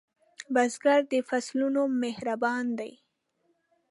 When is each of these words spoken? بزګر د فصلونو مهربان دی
بزګر 0.53 1.01
د 1.11 1.13
فصلونو 1.29 1.81
مهربان 2.03 2.65
دی 2.79 2.93